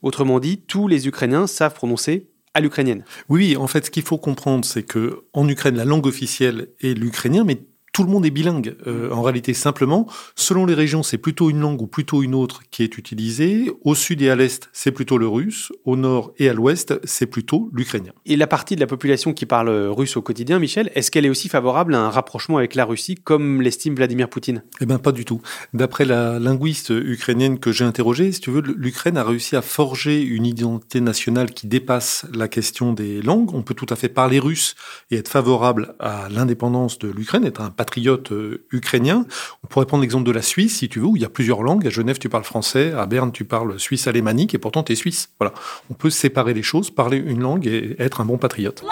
Autrement 0.02 0.38
dit, 0.38 0.58
tous 0.58 0.86
les 0.86 1.08
Ukrainiens 1.08 1.46
savent 1.46 1.74
prononcer 1.74 2.28
à 2.54 2.60
l'ukrainienne. 2.60 3.04
Oui, 3.28 3.56
en 3.56 3.66
fait, 3.66 3.86
ce 3.86 3.90
qu'il 3.90 4.02
faut 4.02 4.18
comprendre, 4.18 4.64
c'est 4.64 4.82
que 4.82 5.24
en 5.32 5.48
Ukraine, 5.48 5.76
la 5.76 5.84
langue 5.84 6.06
officielle 6.06 6.68
est 6.80 6.94
l'ukrainien, 6.94 7.44
mais 7.44 7.60
tout 7.98 8.04
le 8.04 8.10
monde 8.10 8.24
est 8.24 8.30
bilingue. 8.30 8.76
Euh, 8.86 9.10
en 9.10 9.22
réalité, 9.22 9.54
simplement, 9.54 10.06
selon 10.36 10.66
les 10.66 10.74
régions, 10.74 11.02
c'est 11.02 11.18
plutôt 11.18 11.50
une 11.50 11.58
langue 11.58 11.82
ou 11.82 11.88
plutôt 11.88 12.22
une 12.22 12.36
autre 12.36 12.60
qui 12.70 12.84
est 12.84 12.96
utilisée. 12.96 13.72
Au 13.82 13.96
sud 13.96 14.22
et 14.22 14.30
à 14.30 14.36
l'est, 14.36 14.70
c'est 14.72 14.92
plutôt 14.92 15.18
le 15.18 15.26
russe. 15.26 15.72
Au 15.84 15.96
nord 15.96 16.32
et 16.38 16.48
à 16.48 16.52
l'ouest, 16.54 16.94
c'est 17.02 17.26
plutôt 17.26 17.70
l'ukrainien. 17.72 18.12
Et 18.24 18.36
la 18.36 18.46
partie 18.46 18.76
de 18.76 18.80
la 18.80 18.86
population 18.86 19.32
qui 19.32 19.46
parle 19.46 19.70
russe 19.88 20.16
au 20.16 20.22
quotidien, 20.22 20.60
Michel, 20.60 20.92
est-ce 20.94 21.10
qu'elle 21.10 21.26
est 21.26 21.28
aussi 21.28 21.48
favorable 21.48 21.92
à 21.96 21.98
un 21.98 22.08
rapprochement 22.08 22.58
avec 22.58 22.76
la 22.76 22.84
Russie, 22.84 23.16
comme 23.16 23.62
l'estime 23.62 23.96
Vladimir 23.96 24.28
Poutine? 24.28 24.62
Eh 24.80 24.86
bien, 24.86 25.00
pas 25.00 25.10
du 25.10 25.24
tout. 25.24 25.42
D'après 25.74 26.04
la 26.04 26.38
linguiste 26.38 26.90
ukrainienne 26.90 27.58
que 27.58 27.72
j'ai 27.72 27.84
interrogée, 27.84 28.30
si 28.30 28.38
tu 28.38 28.52
veux, 28.52 28.62
l'Ukraine 28.62 29.16
a 29.16 29.24
réussi 29.24 29.56
à 29.56 29.62
forger 29.62 30.22
une 30.22 30.46
identité 30.46 31.00
nationale 31.00 31.50
qui 31.50 31.66
dépasse 31.66 32.26
la 32.32 32.46
question 32.46 32.92
des 32.92 33.22
langues. 33.22 33.52
On 33.54 33.62
peut 33.62 33.74
tout 33.74 33.86
à 33.90 33.96
fait 33.96 34.08
parler 34.08 34.38
russe 34.38 34.76
et 35.10 35.16
être 35.16 35.28
favorable 35.28 35.96
à 35.98 36.28
l'indépendance 36.30 37.00
de 37.00 37.08
l'Ukraine, 37.08 37.44
être 37.44 37.60
un 37.60 37.70
patriote 37.70 37.87
euh, 38.30 38.66
ukrainien. 38.72 39.26
On 39.64 39.66
pourrait 39.66 39.86
prendre 39.86 40.02
l'exemple 40.02 40.24
de 40.24 40.32
la 40.32 40.42
Suisse, 40.42 40.78
si 40.78 40.88
tu 40.88 41.00
veux, 41.00 41.06
où 41.06 41.16
il 41.16 41.22
y 41.22 41.24
a 41.24 41.28
plusieurs 41.28 41.62
langues. 41.62 41.86
À 41.86 41.90
Genève, 41.90 42.18
tu 42.18 42.28
parles 42.28 42.44
français, 42.44 42.92
à 42.92 43.06
Berne, 43.06 43.32
tu 43.32 43.44
parles 43.44 43.78
suisse 43.78 44.06
alémanique, 44.06 44.54
et 44.54 44.58
pourtant 44.58 44.82
tu 44.82 44.92
es 44.92 44.96
suisse. 44.96 45.30
Voilà. 45.38 45.54
On 45.90 45.94
peut 45.94 46.10
séparer 46.10 46.54
les 46.54 46.62
choses, 46.62 46.90
parler 46.90 47.16
une 47.18 47.40
langue 47.40 47.66
et 47.66 47.96
être 47.98 48.20
un 48.20 48.24
bon 48.24 48.38
patriote. 48.38 48.84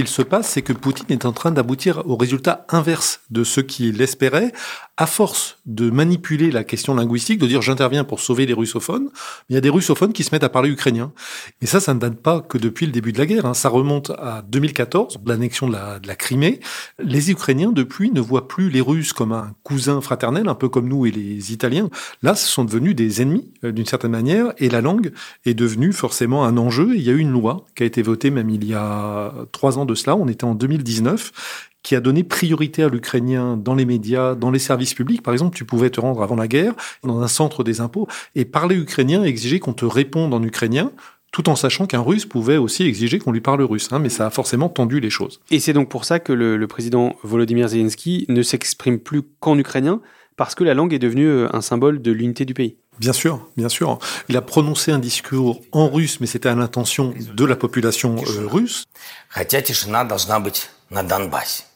Qu'il 0.00 0.08
se 0.08 0.22
passe, 0.22 0.48
c'est 0.48 0.62
que 0.62 0.72
Poutine 0.72 1.04
est 1.10 1.26
en 1.26 1.32
train 1.32 1.50
d'aboutir 1.50 2.02
au 2.06 2.16
résultat 2.16 2.64
inverse 2.70 3.20
de 3.30 3.44
ce 3.44 3.60
qu'il 3.60 4.00
espérait, 4.00 4.50
à 4.96 5.06
force 5.06 5.58
de 5.66 5.90
manipuler 5.90 6.50
la 6.50 6.64
question 6.64 6.94
linguistique, 6.94 7.38
de 7.38 7.46
dire 7.46 7.60
j'interviens 7.60 8.04
pour 8.04 8.20
sauver 8.20 8.46
les 8.46 8.54
russophones, 8.54 9.10
il 9.48 9.54
y 9.54 9.56
a 9.58 9.60
des 9.60 9.68
russophones 9.68 10.14
qui 10.14 10.24
se 10.24 10.34
mettent 10.34 10.44
à 10.44 10.48
parler 10.48 10.70
ukrainien. 10.70 11.12
Et 11.60 11.66
ça, 11.66 11.80
ça 11.80 11.92
ne 11.92 11.98
date 11.98 12.16
pas 12.16 12.40
que 12.40 12.56
depuis 12.56 12.86
le 12.86 12.92
début 12.92 13.12
de 13.12 13.18
la 13.18 13.26
guerre. 13.26 13.44
Hein. 13.44 13.52
Ça 13.52 13.68
remonte 13.68 14.10
à 14.10 14.42
2014, 14.48 15.18
l'annexion 15.26 15.68
de 15.68 15.72
la, 15.72 16.16
Crimée. 16.16 16.60
Les 16.98 17.30
Ukrainiens, 17.30 17.72
depuis, 17.72 18.10
ne 18.10 18.20
voient 18.20 18.48
plus 18.48 18.70
les 18.70 18.80
Russes 18.80 19.12
comme 19.12 19.32
un 19.32 19.54
cousin 19.62 20.00
fraternel, 20.00 20.48
un 20.48 20.54
peu 20.54 20.68
comme 20.68 20.88
nous 20.88 21.06
et 21.06 21.10
les 21.10 21.52
Italiens. 21.52 21.88
Là, 22.22 22.34
ce 22.34 22.46
sont 22.46 22.64
devenus 22.64 22.94
des 22.94 23.22
ennemis, 23.22 23.52
euh, 23.64 23.72
d'une 23.72 23.86
certaine 23.86 24.10
manière, 24.10 24.52
et 24.58 24.68
la 24.70 24.80
langue 24.80 25.12
est 25.44 25.54
devenue 25.54 25.92
forcément 25.92 26.44
un 26.44 26.56
enjeu. 26.56 26.94
il 26.94 27.02
y 27.02 27.10
a 27.10 27.12
eu 27.12 27.18
une 27.18 27.32
loi 27.32 27.66
qui 27.74 27.82
a 27.82 27.86
été 27.86 28.02
votée 28.02 28.30
même 28.30 28.50
il 28.50 28.64
y 28.64 28.74
a 28.74 29.32
trois 29.52 29.78
ans 29.78 29.84
cela, 29.94 30.16
on 30.16 30.28
était 30.28 30.44
en 30.44 30.54
2019, 30.54 31.68
qui 31.82 31.94
a 31.94 32.00
donné 32.00 32.24
priorité 32.24 32.82
à 32.82 32.88
l'ukrainien 32.88 33.56
dans 33.56 33.74
les 33.74 33.84
médias, 33.84 34.34
dans 34.34 34.50
les 34.50 34.58
services 34.58 34.94
publics. 34.94 35.22
Par 35.22 35.32
exemple, 35.32 35.56
tu 35.56 35.64
pouvais 35.64 35.90
te 35.90 36.00
rendre 36.00 36.22
avant 36.22 36.36
la 36.36 36.48
guerre 36.48 36.74
dans 37.02 37.20
un 37.20 37.28
centre 37.28 37.64
des 37.64 37.80
impôts 37.80 38.06
et 38.34 38.44
parler 38.44 38.76
ukrainien 38.76 39.24
et 39.24 39.28
exiger 39.28 39.60
qu'on 39.60 39.72
te 39.72 39.84
réponde 39.84 40.34
en 40.34 40.42
ukrainien 40.42 40.92
tout 41.32 41.48
en 41.48 41.54
sachant 41.54 41.86
qu'un 41.86 42.00
russe 42.00 42.26
pouvait 42.26 42.56
aussi 42.56 42.84
exiger 42.84 43.18
qu'on 43.18 43.32
lui 43.32 43.40
parle 43.40 43.62
russe. 43.62 43.88
Hein, 43.92 44.00
mais 44.00 44.08
ça 44.08 44.26
a 44.26 44.30
forcément 44.30 44.68
tendu 44.68 45.00
les 45.00 45.10
choses. 45.10 45.40
Et 45.50 45.60
c'est 45.60 45.72
donc 45.72 45.88
pour 45.88 46.04
ça 46.04 46.18
que 46.18 46.32
le, 46.32 46.56
le 46.56 46.66
président 46.66 47.14
Volodymyr 47.22 47.68
Zelensky 47.68 48.26
ne 48.28 48.42
s'exprime 48.42 48.98
plus 48.98 49.22
qu'en 49.38 49.56
ukrainien, 49.56 50.00
parce 50.36 50.54
que 50.54 50.64
la 50.64 50.74
langue 50.74 50.92
est 50.92 50.98
devenue 50.98 51.28
euh, 51.28 51.48
un 51.54 51.60
symbole 51.60 52.02
de 52.02 52.12
l'unité 52.12 52.44
du 52.44 52.54
pays. 52.54 52.76
Bien 53.00 53.14
sûr, 53.14 53.48
bien 53.56 53.70
sûr. 53.70 53.98
Il 54.28 54.36
a 54.36 54.42
prononcé 54.42 54.92
un 54.92 54.98
discours 54.98 55.62
en 55.72 55.88
russe, 55.88 56.20
mais 56.20 56.26
c'était 56.26 56.50
à 56.50 56.54
l'intention 56.54 57.14
de 57.18 57.44
la 57.46 57.56
population 57.56 58.16
euh, 58.16 58.46
russe. 58.46 58.84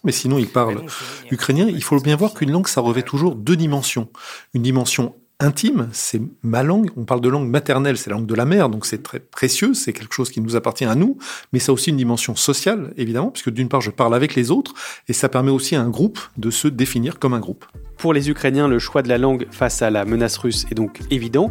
Mais 0.05 0.13
sinon, 0.13 0.37
il 0.37 0.49
parle 0.49 0.85
ukrainien. 1.31 1.67
Il 1.67 1.83
faut 1.83 1.99
bien 1.99 2.17
voir 2.17 2.35
qu'une 2.35 2.51
langue, 2.51 2.69
ça 2.69 2.83
revêt 2.83 3.03
toujours 3.03 3.37
deux 3.37 3.57
dimensions. 3.57 4.11
Une 4.53 4.63
dimension 4.63 5.15
intime, 5.41 5.89
c'est 5.93 6.21
ma 6.43 6.63
langue. 6.63 6.91
On 6.97 7.05
parle 7.05 7.21
de 7.21 7.29
langue 7.29 7.49
maternelle, 7.49 7.97
c'est 7.97 8.11
la 8.11 8.17
langue 8.17 8.27
de 8.27 8.35
la 8.35 8.45
mère, 8.45 8.69
donc 8.69 8.87
c'est 8.87 9.03
très 9.03 9.21
précieux, 9.21 9.75
c'est 9.75 9.93
quelque 9.93 10.15
chose 10.15 10.31
qui 10.31 10.41
nous 10.41 10.57
appartient 10.57 10.85
à 10.85 10.95
nous, 10.95 11.19
mais 11.53 11.59
ça 11.59 11.73
a 11.73 11.75
aussi 11.75 11.91
une 11.91 11.97
dimension 11.97 12.37
sociale, 12.37 12.93
évidemment, 12.97 13.31
puisque 13.31 13.51
d'une 13.51 13.69
part, 13.69 13.81
je 13.81 13.91
parle 13.91 14.15
avec 14.15 14.35
les 14.35 14.51
autres, 14.51 14.75
et 15.09 15.13
ça 15.13 15.29
permet 15.29 15.51
aussi 15.51 15.77
à 15.77 15.83
un 15.83 15.91
groupe 15.91 16.21
de 16.37 16.51
se 16.51 16.69
définir 16.69 17.19
comme 17.19 17.35
un 17.35 17.41
groupe. 17.41 17.65
Pour 17.99 18.13
les 18.13 18.31
Ukrainiens, 18.31 18.69
le 18.69 18.79
choix 18.79 19.03
de 19.03 19.09
la 19.09 19.19
langue 19.19 19.47
face 19.51 19.83
à 19.83 19.91
la 19.91 20.05
menace 20.05 20.37
russe 20.37 20.67
est 20.71 20.75
donc 20.75 21.01
évident, 21.11 21.51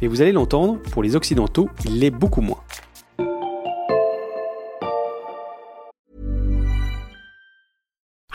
mais 0.00 0.08
vous 0.08 0.22
allez 0.22 0.32
l'entendre, 0.32 0.80
pour 0.90 1.02
les 1.02 1.16
Occidentaux, 1.16 1.68
il 1.84 2.00
l'est 2.00 2.10
beaucoup 2.10 2.40
moins. 2.40 2.60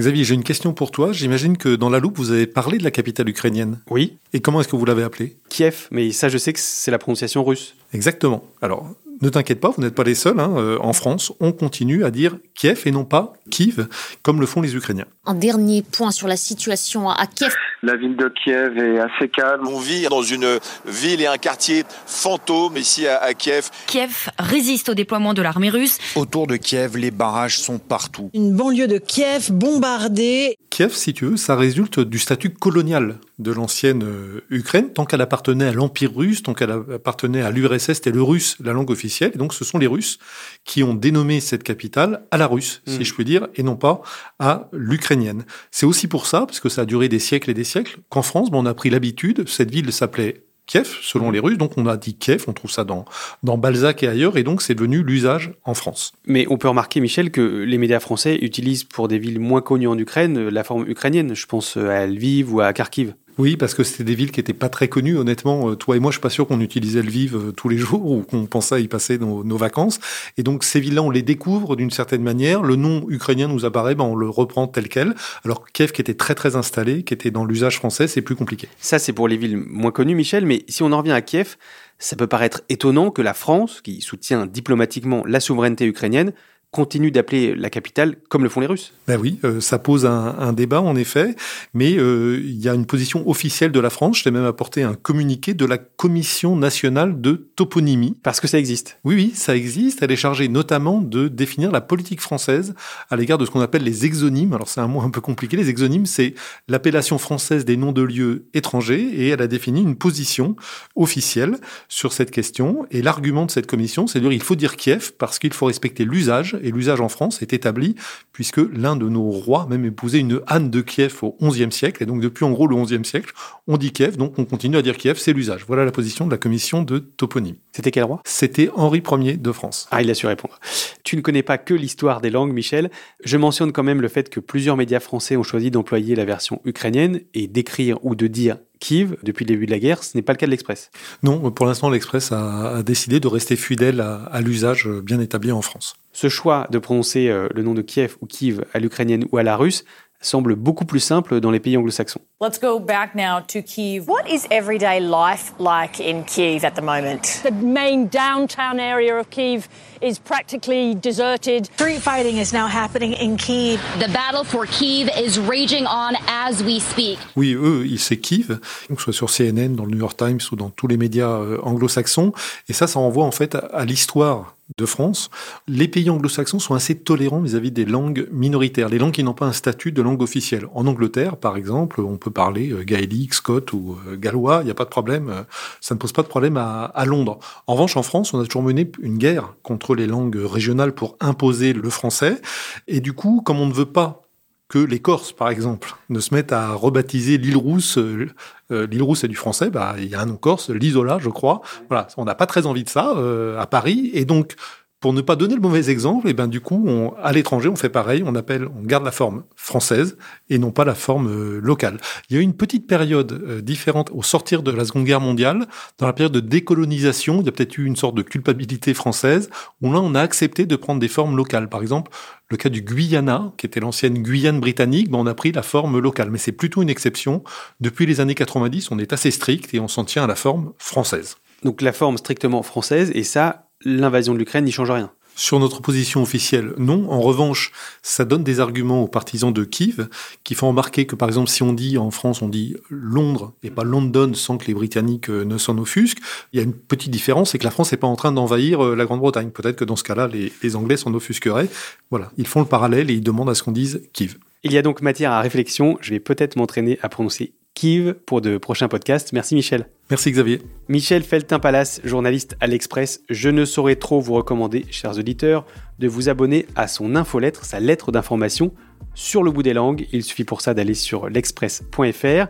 Xavier, 0.00 0.24
j'ai 0.24 0.34
une 0.34 0.44
question 0.44 0.72
pour 0.72 0.92
toi. 0.92 1.12
J'imagine 1.12 1.58
que 1.58 1.76
dans 1.76 1.90
la 1.90 1.98
loupe, 1.98 2.16
vous 2.16 2.30
avez 2.30 2.46
parlé 2.46 2.78
de 2.78 2.84
la 2.84 2.90
capitale 2.90 3.28
ukrainienne. 3.28 3.80
Oui. 3.90 4.16
Et 4.32 4.40
comment 4.40 4.62
est-ce 4.62 4.68
que 4.68 4.76
vous 4.76 4.86
l'avez 4.86 5.02
appelée? 5.02 5.36
Kiev, 5.50 5.88
mais 5.90 6.10
ça 6.10 6.30
je 6.30 6.38
sais 6.38 6.54
que 6.54 6.58
c'est 6.58 6.90
la 6.90 6.96
prononciation 6.96 7.44
russe. 7.44 7.74
Exactement. 7.92 8.44
Alors, 8.62 8.86
ne 9.22 9.28
t'inquiète 9.28 9.60
pas, 9.60 9.70
vous 9.70 9.82
n'êtes 9.82 9.94
pas 9.94 10.04
les 10.04 10.14
seuls. 10.14 10.40
Hein. 10.40 10.54
Euh, 10.56 10.78
en 10.80 10.94
France, 10.94 11.32
on 11.40 11.52
continue 11.52 12.04
à 12.04 12.10
dire 12.10 12.38
Kiev 12.54 12.82
et 12.86 12.90
non 12.90 13.04
pas 13.04 13.34
Kiev, 13.50 13.86
comme 14.22 14.40
le 14.40 14.46
font 14.46 14.62
les 14.62 14.74
Ukrainiens. 14.74 15.04
Un 15.26 15.34
dernier 15.34 15.82
point 15.82 16.10
sur 16.10 16.26
la 16.26 16.36
situation 16.36 17.10
à 17.10 17.26
Kiev. 17.26 17.54
La 17.82 17.96
ville 17.96 18.16
de 18.16 18.32
Kiev 18.42 18.78
est 18.78 18.98
assez 18.98 19.28
calme. 19.28 19.66
On 19.68 19.78
vit 19.78 20.06
dans 20.08 20.22
une 20.22 20.58
ville 20.86 21.20
et 21.20 21.26
un 21.26 21.36
quartier 21.36 21.84
fantôme 22.06 22.76
ici 22.78 23.06
à, 23.06 23.18
à 23.18 23.34
Kiev. 23.34 23.68
Kiev 23.86 24.30
résiste 24.38 24.88
au 24.88 24.94
déploiement 24.94 25.34
de 25.34 25.42
l'armée 25.42 25.70
russe. 25.70 25.98
Autour 26.16 26.46
de 26.46 26.56
Kiev, 26.56 26.96
les 26.96 27.10
barrages 27.10 27.58
sont 27.58 27.78
partout. 27.78 28.30
Une 28.32 28.54
banlieue 28.54 28.88
de 28.88 28.98
Kiev 28.98 29.52
bombardée. 29.52 30.56
Kiev, 30.70 30.94
si 30.94 31.12
tu 31.12 31.26
veux, 31.26 31.36
ça 31.36 31.56
résulte 31.56 32.00
du 32.00 32.18
statut 32.18 32.50
colonial 32.50 33.16
de 33.40 33.50
l'ancienne 33.52 34.04
euh, 34.04 34.40
Ukraine. 34.50 34.92
Tant 34.92 35.04
qu'elle 35.04 35.20
appartenait 35.20 35.66
à 35.66 35.72
l'Empire 35.72 36.14
russe, 36.14 36.42
tant 36.42 36.54
qu'elle 36.54 36.70
appartenait 36.70 37.42
à 37.42 37.50
l'URSS, 37.50 37.94
c'était 37.94 38.10
le 38.10 38.22
russe, 38.22 38.56
la 38.62 38.72
langue 38.72 38.90
officielle. 38.90 39.32
Et 39.34 39.38
donc, 39.38 39.54
ce 39.54 39.64
sont 39.64 39.78
les 39.78 39.86
Russes 39.86 40.18
qui 40.64 40.82
ont 40.82 40.94
dénommé 40.94 41.40
cette 41.40 41.62
capitale 41.62 42.26
à 42.30 42.36
la 42.36 42.46
russe, 42.46 42.82
Mmh. 42.86 42.92
si 42.92 43.04
je 43.04 43.14
puis 43.14 43.24
dire, 43.24 43.48
et 43.54 43.62
non 43.62 43.76
pas 43.76 44.02
à 44.38 44.68
l'ukrainienne. 44.72 45.44
C'est 45.70 45.86
aussi 45.86 46.08
pour 46.08 46.26
ça, 46.26 46.46
parce 46.46 46.60
que 46.60 46.68
ça 46.68 46.82
a 46.82 46.84
duré 46.84 47.08
des 47.08 47.18
siècles 47.18 47.50
et 47.50 47.54
des 47.54 47.64
siècles, 47.64 47.98
qu'en 48.08 48.22
France, 48.22 48.50
bon, 48.50 48.62
on 48.62 48.66
a 48.66 48.74
pris 48.74 48.90
l'habitude, 48.90 49.48
cette 49.48 49.70
ville 49.70 49.92
s'appelait 49.92 50.44
Kiev, 50.66 50.88
selon 51.02 51.32
les 51.32 51.40
Russes, 51.40 51.58
donc 51.58 51.76
on 51.76 51.86
a 51.86 51.96
dit 51.96 52.14
Kiev, 52.14 52.44
on 52.46 52.52
trouve 52.52 52.70
ça 52.70 52.84
dans, 52.84 53.04
dans 53.42 53.58
Balzac 53.58 54.04
et 54.04 54.08
ailleurs, 54.08 54.36
et 54.36 54.44
donc 54.44 54.62
c'est 54.62 54.76
devenu 54.76 55.02
l'usage 55.02 55.52
en 55.64 55.74
France. 55.74 56.12
Mais 56.26 56.46
on 56.48 56.58
peut 56.58 56.68
remarquer, 56.68 57.00
Michel, 57.00 57.32
que 57.32 57.40
les 57.40 57.76
médias 57.76 57.98
français 57.98 58.38
utilisent 58.40 58.84
pour 58.84 59.08
des 59.08 59.18
villes 59.18 59.40
moins 59.40 59.62
connues 59.62 59.88
en 59.88 59.98
Ukraine 59.98 60.48
la 60.48 60.62
forme 60.62 60.88
ukrainienne. 60.88 61.34
Je 61.34 61.46
pense 61.46 61.76
à 61.76 62.06
Lviv 62.06 62.54
ou 62.54 62.60
à 62.60 62.72
Kharkiv. 62.72 63.14
Oui, 63.40 63.56
parce 63.56 63.72
que 63.72 63.84
c'était 63.84 64.04
des 64.04 64.14
villes 64.14 64.32
qui 64.32 64.40
étaient 64.40 64.52
pas 64.52 64.68
très 64.68 64.88
connues, 64.88 65.16
honnêtement. 65.16 65.70
Euh, 65.70 65.74
Toi 65.74 65.96
et 65.96 65.98
moi, 65.98 66.10
je 66.10 66.16
suis 66.16 66.20
pas 66.20 66.28
sûr 66.28 66.46
qu'on 66.46 66.60
utilisait 66.60 67.00
Lviv 67.00 67.34
euh, 67.34 67.52
tous 67.52 67.70
les 67.70 67.78
jours 67.78 68.04
ou 68.04 68.20
qu'on 68.20 68.44
pensait 68.44 68.82
y 68.82 68.86
passer 68.86 69.16
nos, 69.16 69.44
nos 69.44 69.56
vacances. 69.56 69.98
Et 70.36 70.42
donc, 70.42 70.62
ces 70.62 70.78
villes-là, 70.78 71.02
on 71.02 71.08
les 71.08 71.22
découvre 71.22 71.74
d'une 71.74 71.90
certaine 71.90 72.22
manière. 72.22 72.60
Le 72.60 72.76
nom 72.76 73.06
ukrainien 73.08 73.48
nous 73.48 73.64
apparaît, 73.64 73.94
ben, 73.94 74.04
on 74.04 74.14
le 74.14 74.28
reprend 74.28 74.66
tel 74.66 74.90
quel. 74.90 75.14
Alors, 75.42 75.64
Kiev, 75.72 75.92
qui 75.92 76.02
était 76.02 76.12
très, 76.12 76.34
très 76.34 76.54
installé, 76.54 77.02
qui 77.02 77.14
était 77.14 77.30
dans 77.30 77.46
l'usage 77.46 77.76
français, 77.76 78.08
c'est 78.08 78.20
plus 78.20 78.36
compliqué. 78.36 78.68
Ça, 78.78 78.98
c'est 78.98 79.14
pour 79.14 79.26
les 79.26 79.38
villes 79.38 79.56
moins 79.56 79.90
connues, 79.90 80.14
Michel. 80.14 80.44
Mais 80.44 80.66
si 80.68 80.82
on 80.82 80.92
en 80.92 80.98
revient 80.98 81.12
à 81.12 81.22
Kiev, 81.22 81.56
ça 81.98 82.16
peut 82.16 82.26
paraître 82.26 82.60
étonnant 82.68 83.10
que 83.10 83.22
la 83.22 83.32
France, 83.32 83.80
qui 83.80 84.02
soutient 84.02 84.44
diplomatiquement 84.44 85.24
la 85.26 85.40
souveraineté 85.40 85.86
ukrainienne, 85.86 86.34
continue 86.70 87.10
d'appeler 87.10 87.54
la 87.56 87.68
capitale 87.68 88.16
comme 88.28 88.44
le 88.44 88.48
font 88.48 88.60
les 88.60 88.66
Russes. 88.66 88.94
Ben 89.08 89.18
oui, 89.20 89.40
euh, 89.44 89.60
ça 89.60 89.78
pose 89.78 90.06
un, 90.06 90.36
un, 90.38 90.52
débat 90.52 90.80
en 90.80 90.94
effet, 90.94 91.34
mais 91.74 91.96
euh, 91.96 92.40
il 92.44 92.60
y 92.60 92.68
a 92.68 92.74
une 92.74 92.86
position 92.86 93.28
officielle 93.28 93.72
de 93.72 93.80
la 93.80 93.90
France. 93.90 94.18
Je 94.18 94.24
t'ai 94.24 94.30
même 94.30 94.44
apporté 94.44 94.82
un 94.84 94.94
communiqué 94.94 95.52
de 95.52 95.64
la 95.64 95.78
Commission 95.78 96.54
nationale 96.56 97.20
de 97.20 97.50
toponymie. 97.56 98.16
Parce 98.22 98.38
que 98.40 98.46
ça 98.46 98.58
existe. 98.58 98.98
Oui, 99.04 99.14
oui, 99.16 99.32
ça 99.34 99.56
existe. 99.56 100.02
Elle 100.02 100.12
est 100.12 100.16
chargée 100.16 100.48
notamment 100.48 101.00
de 101.00 101.28
définir 101.28 101.72
la 101.72 101.80
politique 101.80 102.20
française 102.20 102.74
à 103.10 103.16
l'égard 103.16 103.38
de 103.38 103.44
ce 103.44 103.50
qu'on 103.50 103.60
appelle 103.60 103.82
les 103.82 104.06
exonymes. 104.06 104.52
Alors 104.52 104.68
c'est 104.68 104.80
un 104.80 104.86
mot 104.86 105.00
un 105.00 105.10
peu 105.10 105.20
compliqué. 105.20 105.56
Les 105.56 105.70
exonymes, 105.70 106.06
c'est 106.06 106.34
l'appellation 106.68 107.18
française 107.18 107.64
des 107.64 107.76
noms 107.76 107.92
de 107.92 108.02
lieux 108.02 108.46
étrangers, 108.54 109.00
et 109.00 109.28
elle 109.28 109.42
a 109.42 109.48
défini 109.48 109.82
une 109.82 109.96
position 109.96 110.54
officielle 110.94 111.56
sur 111.88 112.12
cette 112.12 112.30
question. 112.30 112.86
Et 112.90 113.02
l'argument 113.02 113.46
de 113.46 113.50
cette 113.50 113.66
commission, 113.66 114.06
c'est 114.06 114.20
de 114.20 114.24
dire 114.24 114.32
il 114.32 114.42
faut 114.42 114.56
dire 114.56 114.76
Kiev 114.76 115.12
parce 115.18 115.38
qu'il 115.38 115.52
faut 115.52 115.66
respecter 115.66 116.04
l'usage 116.04 116.56
et 116.62 116.70
l'usage 116.70 117.00
en 117.00 117.08
France 117.08 117.42
est 117.42 117.52
établi 117.52 117.94
puisque 118.32 118.60
l'un 118.72 118.96
de 118.96 119.08
nos 119.08 119.30
rois 119.30 119.66
même 119.68 119.84
épousait 119.84 120.18
une 120.20 120.40
Anne 120.46 120.70
de 120.70 120.80
Kiev 120.80 121.18
au 121.22 121.36
XIe 121.42 121.72
siècle. 121.72 122.02
Et 122.02 122.06
donc 122.06 122.20
depuis 122.20 122.44
en 122.44 122.50
gros 122.50 122.66
le 122.66 122.76
XIe 122.76 123.04
siècle, 123.04 123.32
on 123.66 123.76
dit 123.76 123.92
Kiev, 123.92 124.16
donc 124.16 124.38
on 124.38 124.44
continue 124.44 124.76
à 124.76 124.82
dire 124.82 124.96
Kiev, 124.96 125.18
c'est 125.18 125.32
l'usage. 125.32 125.64
Voilà 125.66 125.84
la 125.84 125.92
position 125.92 126.26
de 126.26 126.30
la 126.30 126.38
commission 126.38 126.82
de 126.82 126.98
toponymie. 126.98 127.58
C'était 127.72 127.90
quel 127.90 128.04
roi? 128.04 128.20
C'était 128.24 128.70
Henri 128.74 129.02
Ier 129.10 129.36
de 129.36 129.52
France. 129.52 129.88
Ah, 129.90 130.02
il 130.02 130.10
a 130.10 130.14
su 130.14 130.26
répondre. 130.26 130.58
Tu 131.04 131.16
ne 131.16 131.20
connais 131.20 131.42
pas 131.42 131.58
que 131.58 131.74
l'histoire 131.74 132.20
des 132.20 132.30
langues, 132.30 132.52
Michel. 132.52 132.90
Je 133.24 133.36
mentionne 133.36 133.72
quand 133.72 133.82
même 133.82 134.00
le 134.00 134.08
fait 134.08 134.30
que 134.30 134.40
plusieurs 134.40 134.76
médias 134.76 135.00
français 135.00 135.36
ont 135.36 135.42
choisi 135.42 135.70
d'employer 135.70 136.14
la 136.14 136.24
version 136.24 136.60
ukrainienne 136.64 137.20
et 137.34 137.46
d'écrire 137.46 137.98
ou 138.04 138.14
de 138.14 138.26
dire 138.26 138.58
Kiev 138.80 139.16
depuis 139.22 139.44
le 139.44 139.50
début 139.50 139.66
de 139.66 139.70
la 139.70 139.78
guerre. 139.78 140.02
Ce 140.02 140.16
n'est 140.16 140.22
pas 140.22 140.32
le 140.32 140.38
cas 140.38 140.46
de 140.46 140.50
l'Express. 140.50 140.90
Non, 141.22 141.50
pour 141.50 141.66
l'instant, 141.66 141.90
l'Express 141.90 142.32
a, 142.32 142.78
a, 142.78 142.82
décidé 142.82 143.20
de 143.20 143.28
rester 143.28 143.54
fidèle 143.56 144.00
à, 144.00 144.24
à 144.24 144.40
l'usage 144.40 144.88
bien 144.88 145.20
établi 145.20 145.52
en 145.52 145.62
France. 145.62 145.94
Ce 146.12 146.28
choix 146.28 146.66
de 146.70 146.78
prononcer 146.78 147.28
euh, 147.28 147.48
le 147.54 147.62
nom 147.62 147.74
de 147.74 147.82
Kiev 147.82 148.16
ou 148.20 148.26
Kiev 148.26 148.64
à 148.74 148.78
l'ukrainienne 148.80 149.26
ou 149.30 149.38
à 149.38 149.42
la 149.42 149.56
russe 149.56 149.84
semble 150.20 150.54
beaucoup 150.54 150.84
plus 150.84 151.00
simple 151.00 151.40
dans 151.40 151.50
les 151.50 151.60
pays 151.60 151.76
anglo-saxons. 151.76 152.20
Let's 152.40 152.60
go 152.60 152.78
back 152.78 153.14
now 153.14 153.40
to 153.48 153.62
Kiev. 153.62 154.06
What 154.06 154.28
is 154.28 154.46
everyday 154.50 155.00
life 155.00 155.52
like 155.58 156.00
in 156.00 156.24
Kiev 156.24 156.64
at 156.64 156.72
the 156.72 156.82
moment? 156.82 157.42
The 157.42 157.52
main 157.52 158.08
downtown 158.08 158.78
area 158.78 159.18
of 159.18 159.30
Kiev 159.30 159.68
is 160.02 160.18
practically 160.18 160.94
deserted. 160.94 161.66
Street 161.66 162.00
fighting 162.00 162.38
is 162.38 162.52
now 162.52 162.66
happening 162.66 163.12
in 163.12 163.36
Kiev. 163.36 163.80
The 163.98 164.08
battle 164.12 164.44
for 164.44 164.66
Kiev 164.66 165.08
is 165.18 165.38
raging 165.38 165.86
on 165.86 166.14
as 166.28 166.62
we 166.62 166.80
speak. 166.80 167.18
Oui, 167.36 167.54
eux, 167.54 167.86
ils 167.86 167.98
c'est 167.98 168.18
Kiev, 168.18 168.58
que 168.88 169.02
ce 169.02 169.12
soit 169.12 169.12
sur 169.12 169.30
CNN, 169.30 169.74
dans 169.74 169.84
le 169.84 169.92
New 169.92 169.98
York 169.98 170.16
Times 170.16 170.40
ou 170.52 170.56
dans 170.56 170.70
tous 170.70 170.86
les 170.86 170.96
médias 170.96 171.30
euh, 171.30 171.58
anglo-saxons. 171.62 172.32
Et 172.68 172.72
ça, 172.72 172.86
ça 172.86 172.98
renvoie 172.98 173.24
en 173.24 173.30
fait 173.32 173.54
à, 173.54 173.58
à 173.58 173.84
l'histoire 173.84 174.56
de 174.78 174.86
France, 174.86 175.30
les 175.66 175.88
pays 175.88 176.10
anglo-saxons 176.10 176.58
sont 176.58 176.74
assez 176.74 176.94
tolérants 176.94 177.40
vis-à-vis 177.40 177.70
-vis 177.70 177.72
des 177.72 177.84
langues 177.84 178.28
minoritaires, 178.30 178.88
les 178.88 178.98
langues 178.98 179.12
qui 179.12 179.24
n'ont 179.24 179.34
pas 179.34 179.46
un 179.46 179.52
statut 179.52 179.92
de 179.92 180.02
langue 180.02 180.22
officielle. 180.22 180.66
En 180.74 180.86
Angleterre, 180.86 181.36
par 181.36 181.56
exemple, 181.56 182.00
on 182.00 182.16
peut 182.16 182.30
parler 182.30 182.70
euh, 182.70 182.84
gaélique, 182.84 183.34
scot 183.34 183.72
ou 183.72 183.96
euh, 184.06 184.16
gallois, 184.16 184.60
il 184.62 184.66
n'y 184.66 184.70
a 184.70 184.74
pas 184.74 184.84
de 184.84 184.90
problème, 184.90 185.44
ça 185.80 185.94
ne 185.94 185.98
pose 185.98 186.12
pas 186.12 186.22
de 186.22 186.28
problème 186.28 186.56
à, 186.56 186.84
à, 186.84 187.04
Londres. 187.04 187.38
En 187.66 187.74
revanche, 187.74 187.96
en 187.96 188.02
France, 188.02 188.32
on 188.32 188.40
a 188.40 188.44
toujours 188.44 188.62
mené 188.62 188.90
une 189.00 189.18
guerre 189.18 189.54
contre 189.62 189.89
les 189.94 190.06
langues 190.06 190.36
régionales 190.36 190.92
pour 190.92 191.16
imposer 191.20 191.72
le 191.72 191.90
français, 191.90 192.40
et 192.88 193.00
du 193.00 193.12
coup, 193.12 193.42
comme 193.44 193.60
on 193.60 193.66
ne 193.66 193.72
veut 193.72 193.86
pas 193.86 194.22
que 194.70 194.78
les 194.78 195.00
Corses, 195.00 195.32
par 195.32 195.50
exemple, 195.50 195.96
ne 196.10 196.20
se 196.20 196.32
mettent 196.32 196.52
à 196.52 196.72
rebaptiser 196.72 197.38
l'île 197.38 197.56
Rousse. 197.56 197.98
Euh, 197.98 198.28
l'île 198.70 199.02
Rousse, 199.02 199.22
c'est 199.22 199.28
du 199.28 199.34
français. 199.34 199.68
Bah, 199.68 199.96
il 199.98 200.06
y 200.06 200.14
a 200.14 200.20
un 200.20 200.26
nom 200.26 200.36
corse, 200.36 200.70
l'Isola, 200.70 201.18
je 201.20 201.28
crois. 201.28 201.60
Voilà, 201.88 202.06
on 202.16 202.24
n'a 202.24 202.36
pas 202.36 202.46
très 202.46 202.66
envie 202.66 202.84
de 202.84 202.88
ça 202.88 203.12
euh, 203.16 203.58
à 203.58 203.66
Paris, 203.66 204.10
et 204.14 204.24
donc 204.24 204.54
Pour 205.00 205.14
ne 205.14 205.22
pas 205.22 205.34
donner 205.34 205.54
le 205.54 205.62
mauvais 205.62 205.88
exemple, 205.88 206.26
et 206.26 206.30
eh 206.30 206.34
ben 206.34 206.46
du 206.46 206.60
coup, 206.60 206.84
on, 206.86 207.14
à 207.22 207.32
l'étranger, 207.32 207.70
on 207.70 207.76
fait 207.76 207.88
pareil, 207.88 208.22
on 208.26 208.34
appelle, 208.34 208.66
on 208.66 208.82
garde 208.82 209.02
la 209.02 209.10
forme 209.10 209.44
française 209.56 210.18
et 210.50 210.58
non 210.58 210.72
pas 210.72 210.84
la 210.84 210.94
forme 210.94 211.28
euh, 211.28 211.58
locale. 211.62 211.98
Il 212.28 212.36
y 212.36 212.38
a 212.38 212.42
eu 212.42 212.44
une 212.44 212.54
petite 212.54 212.86
période 212.86 213.32
euh, 213.32 213.62
différente 213.62 214.10
au 214.12 214.22
sortir 214.22 214.62
de 214.62 214.70
la 214.70 214.84
Seconde 214.84 215.04
Guerre 215.04 215.22
mondiale, 215.22 215.66
dans 215.96 216.06
la 216.06 216.12
période 216.12 216.32
de 216.32 216.40
décolonisation, 216.40 217.40
il 217.40 217.46
y 217.46 217.48
a 217.48 217.52
peut-être 217.52 217.78
eu 217.78 217.86
une 217.86 217.96
sorte 217.96 218.14
de 218.14 218.20
culpabilité 218.20 218.92
française, 218.92 219.48
où 219.80 219.90
là, 219.90 220.00
on 220.00 220.14
a 220.14 220.20
accepté 220.20 220.66
de 220.66 220.76
prendre 220.76 221.00
des 221.00 221.08
formes 221.08 221.34
locales. 221.34 221.70
Par 221.70 221.80
exemple, 221.80 222.10
le 222.50 222.58
cas 222.58 222.68
du 222.68 222.82
Guyana, 222.82 223.52
qui 223.56 223.64
était 223.64 223.80
l'ancienne 223.80 224.22
Guyane 224.22 224.60
britannique, 224.60 225.10
ben 225.10 225.18
on 225.18 225.26
a 225.26 225.34
pris 225.34 225.52
la 225.52 225.62
forme 225.62 225.98
locale, 225.98 226.30
mais 226.30 226.38
c'est 226.38 226.52
plutôt 226.52 226.82
une 226.82 226.90
exception. 226.90 227.42
Depuis 227.80 228.04
les 228.04 228.20
années 228.20 228.34
90, 228.34 228.90
on 228.90 228.98
est 228.98 229.14
assez 229.14 229.30
strict 229.30 229.72
et 229.72 229.80
on 229.80 229.88
s'en 229.88 230.04
tient 230.04 230.24
à 230.24 230.26
la 230.26 230.34
forme 230.34 230.74
française. 230.76 231.38
Donc 231.62 231.80
la 231.80 231.94
forme 231.94 232.18
strictement 232.18 232.62
française, 232.62 233.10
et 233.14 233.24
ça, 233.24 233.69
l'invasion 233.84 234.34
de 234.34 234.38
l'Ukraine 234.38 234.64
n'y 234.64 234.72
change 234.72 234.90
rien. 234.90 235.10
Sur 235.36 235.58
notre 235.58 235.80
position 235.80 236.20
officielle, 236.20 236.74
non. 236.76 237.10
En 237.10 237.20
revanche, 237.20 237.72
ça 238.02 238.24
donne 238.26 238.44
des 238.44 238.60
arguments 238.60 239.02
aux 239.02 239.08
partisans 239.08 239.52
de 239.52 239.64
Kiev 239.64 240.08
qui 240.44 240.54
font 240.54 240.68
remarquer 240.68 241.06
que, 241.06 241.14
par 241.14 241.28
exemple, 241.28 241.48
si 241.48 241.62
on 241.62 241.72
dit 241.72 241.96
en 241.96 242.10
France, 242.10 242.42
on 242.42 242.48
dit 242.48 242.76
Londres 242.90 243.54
et 243.62 243.70
pas 243.70 243.84
London 243.84 244.34
sans 244.34 244.58
que 244.58 244.66
les 244.66 244.74
Britanniques 244.74 245.30
euh, 245.30 245.44
ne 245.44 245.56
s'en 245.56 245.78
offusquent, 245.78 246.18
il 246.52 246.58
y 246.58 246.60
a 246.60 246.62
une 246.62 246.74
petite 246.74 247.10
différence, 247.10 247.52
c'est 247.52 247.58
que 247.58 247.64
la 247.64 247.70
France 247.70 247.92
n'est 247.92 247.98
pas 247.98 248.06
en 248.06 248.16
train 248.16 248.32
d'envahir 248.32 248.84
euh, 248.84 248.94
la 248.94 249.06
Grande-Bretagne. 249.06 249.50
Peut-être 249.50 249.76
que 249.76 249.84
dans 249.84 249.96
ce 249.96 250.04
cas-là, 250.04 250.26
les, 250.26 250.52
les 250.62 250.76
Anglais 250.76 250.98
s'en 250.98 251.14
offusqueraient. 251.14 251.68
Voilà, 252.10 252.30
ils 252.36 252.46
font 252.46 252.60
le 252.60 252.66
parallèle 252.66 253.10
et 253.10 253.14
ils 253.14 253.22
demandent 253.22 253.50
à 253.50 253.54
ce 253.54 253.62
qu'on 253.62 253.72
dise 253.72 254.02
Kiev. 254.12 254.36
Il 254.62 254.72
y 254.72 254.78
a 254.78 254.82
donc 254.82 255.00
matière 255.00 255.32
à 255.32 255.40
réflexion. 255.40 255.96
Je 256.02 256.10
vais 256.10 256.20
peut-être 256.20 256.56
m'entraîner 256.56 256.98
à 257.00 257.08
prononcer 257.08 257.54
Kiev 257.72 258.14
pour 258.26 258.42
de 258.42 258.58
prochains 258.58 258.88
podcasts. 258.88 259.32
Merci 259.32 259.54
Michel. 259.54 259.88
Merci 260.10 260.32
Xavier. 260.32 260.60
Michel 260.88 261.22
Feltin-Palace, 261.22 262.00
journaliste 262.02 262.56
à 262.58 262.66
l'Express. 262.66 263.20
Je 263.30 263.48
ne 263.48 263.64
saurais 263.64 263.94
trop 263.94 264.20
vous 264.20 264.34
recommander, 264.34 264.84
chers 264.90 265.16
auditeurs, 265.16 265.64
de 266.00 266.08
vous 266.08 266.28
abonner 266.28 266.66
à 266.74 266.88
son 266.88 267.14
infolettre, 267.14 267.64
sa 267.64 267.78
lettre 267.78 268.10
d'information 268.10 268.72
sur 269.14 269.44
le 269.44 269.52
bout 269.52 269.62
des 269.62 269.72
langues. 269.72 270.08
Il 270.10 270.24
suffit 270.24 270.42
pour 270.42 270.62
ça 270.62 270.74
d'aller 270.74 270.94
sur 270.94 271.28
l'express.fr. 271.28 272.48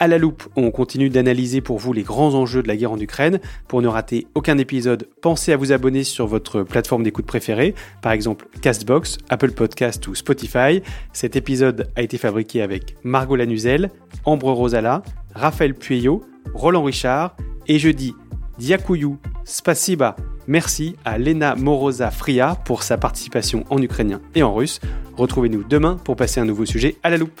À 0.00 0.06
la 0.06 0.18
loupe, 0.18 0.48
on 0.54 0.70
continue 0.70 1.08
d'analyser 1.08 1.62
pour 1.62 1.78
vous 1.78 1.94
les 1.94 2.02
grands 2.02 2.34
enjeux 2.34 2.62
de 2.62 2.68
la 2.68 2.76
guerre 2.76 2.92
en 2.92 3.00
Ukraine. 3.00 3.40
Pour 3.68 3.80
ne 3.80 3.88
rater 3.88 4.26
aucun 4.34 4.58
épisode, 4.58 5.08
pensez 5.22 5.52
à 5.52 5.56
vous 5.56 5.72
abonner 5.72 6.04
sur 6.04 6.26
votre 6.26 6.62
plateforme 6.62 7.04
d'écoute 7.04 7.26
préférée, 7.26 7.74
par 8.02 8.12
exemple 8.12 8.48
Castbox, 8.60 9.16
Apple 9.30 9.52
Podcast 9.52 10.06
ou 10.08 10.14
Spotify. 10.14 10.82
Cet 11.14 11.36
épisode 11.36 11.90
a 11.96 12.02
été 12.02 12.18
fabriqué 12.18 12.60
avec 12.60 12.96
Margot 13.02 13.34
Lanuzel, 13.34 13.90
Ambre 14.26 14.52
Rosala, 14.52 15.02
Raphaël 15.34 15.74
Pueyo, 15.74 16.22
Roland 16.54 16.82
Richard 16.82 17.36
et 17.66 17.78
je 17.78 17.88
dis 17.88 18.14
Diakuyu, 18.58 19.16
Spasiba, 19.44 20.16
merci 20.46 20.96
à 21.04 21.18
Lena 21.18 21.54
Moroza 21.54 22.10
Fria 22.10 22.56
pour 22.64 22.82
sa 22.82 22.98
participation 22.98 23.64
en 23.70 23.80
ukrainien 23.80 24.20
et 24.34 24.42
en 24.42 24.54
russe. 24.54 24.80
Retrouvez-nous 25.16 25.64
demain 25.64 25.96
pour 26.02 26.16
passer 26.16 26.40
un 26.40 26.44
nouveau 26.44 26.64
sujet 26.64 26.96
à 27.02 27.10
la 27.10 27.16
loupe. 27.16 27.40